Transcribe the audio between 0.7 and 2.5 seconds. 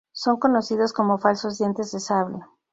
como falsos dientes de sable.